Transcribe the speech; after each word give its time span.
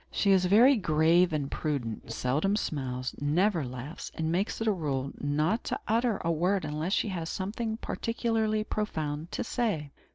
She 0.09 0.31
is 0.31 0.45
very 0.45 0.77
grave 0.77 1.31
and 1.31 1.51
prudent, 1.51 2.11
seldom 2.11 2.55
smiles, 2.55 3.13
never 3.21 3.63
laughs, 3.63 4.11
and 4.15 4.31
makes 4.31 4.59
it 4.59 4.65
a 4.65 4.71
rule 4.71 5.11
not 5.19 5.63
to 5.65 5.79
utter 5.87 6.17
a 6.25 6.31
word 6.31 6.65
unless 6.65 6.93
she 6.93 7.09
has 7.09 7.29
something 7.29 7.77
particularly 7.77 8.63
profound 8.63 9.31
to 9.31 9.43
say. 9.43 9.91